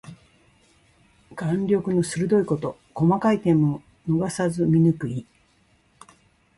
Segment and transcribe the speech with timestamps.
[1.35, 2.79] 眼力の鋭いこと。
[2.95, 5.27] 細かい点も逃さず見抜く意。